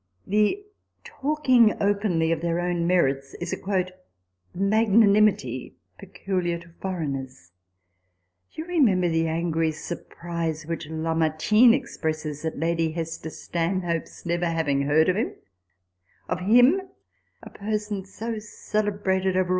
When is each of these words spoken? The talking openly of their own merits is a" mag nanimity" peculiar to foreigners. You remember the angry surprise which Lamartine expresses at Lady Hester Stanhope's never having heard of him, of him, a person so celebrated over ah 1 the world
The 0.25 0.65
talking 1.03 1.75
openly 1.79 2.31
of 2.31 2.41
their 2.41 2.59
own 2.59 2.87
merits 2.87 3.35
is 3.35 3.53
a" 3.53 3.85
mag 4.55 4.87
nanimity" 4.89 5.73
peculiar 5.99 6.57
to 6.57 6.69
foreigners. 6.81 7.51
You 8.53 8.65
remember 8.65 9.09
the 9.09 9.27
angry 9.27 9.71
surprise 9.71 10.65
which 10.65 10.89
Lamartine 10.89 11.75
expresses 11.75 12.43
at 12.43 12.57
Lady 12.57 12.93
Hester 12.93 13.29
Stanhope's 13.29 14.25
never 14.25 14.47
having 14.47 14.81
heard 14.87 15.07
of 15.07 15.15
him, 15.17 15.35
of 16.27 16.39
him, 16.39 16.81
a 17.43 17.51
person 17.51 18.03
so 18.03 18.39
celebrated 18.39 19.37
over 19.37 19.39
ah 19.39 19.39
1 19.41 19.43
the 19.45 19.49
world 19.49 19.49